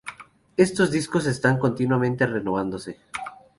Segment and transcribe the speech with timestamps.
[0.57, 2.97] Estos discos están continuamente renovándose.